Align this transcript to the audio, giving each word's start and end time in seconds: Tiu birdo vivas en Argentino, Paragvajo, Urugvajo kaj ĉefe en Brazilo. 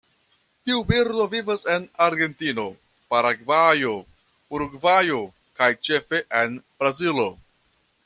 Tiu 0.69 0.77
birdo 0.91 1.27
vivas 1.33 1.65
en 1.73 1.85
Argentino, 2.05 2.65
Paragvajo, 3.15 3.93
Urugvajo 4.57 5.23
kaj 5.61 5.73
ĉefe 5.91 6.27
en 6.43 6.61
Brazilo. 6.83 7.33